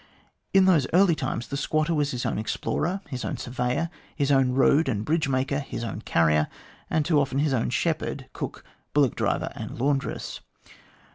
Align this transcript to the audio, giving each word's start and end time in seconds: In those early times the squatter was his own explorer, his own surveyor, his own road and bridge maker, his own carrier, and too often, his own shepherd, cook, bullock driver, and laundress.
In 0.51 0.65
those 0.65 0.87
early 0.93 1.13
times 1.13 1.47
the 1.47 1.55
squatter 1.55 1.93
was 1.93 2.09
his 2.09 2.25
own 2.25 2.39
explorer, 2.39 3.01
his 3.09 3.23
own 3.23 3.37
surveyor, 3.37 3.91
his 4.15 4.31
own 4.31 4.53
road 4.53 4.89
and 4.89 5.05
bridge 5.05 5.27
maker, 5.29 5.59
his 5.59 5.83
own 5.83 6.01
carrier, 6.01 6.47
and 6.89 7.05
too 7.05 7.19
often, 7.21 7.37
his 7.37 7.53
own 7.53 7.69
shepherd, 7.69 8.27
cook, 8.33 8.63
bullock 8.95 9.13
driver, 9.15 9.51
and 9.53 9.77
laundress. 9.79 10.39